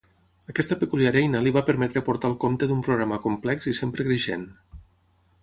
Aquesta 0.51 0.77
peculiar 0.83 1.11
eina 1.21 1.41
li 1.47 1.51
va 1.57 1.63
permetre 1.67 2.03
portar 2.07 2.31
el 2.31 2.37
compte 2.45 2.71
d'un 2.73 2.81
programa 2.89 3.21
complex 3.27 3.71
i 3.75 3.77
sempre 3.83 4.09
creixent. 4.11 4.49